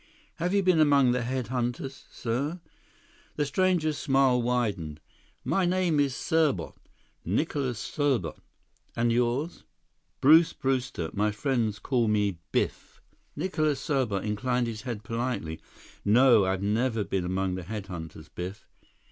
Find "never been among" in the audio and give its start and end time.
16.63-17.53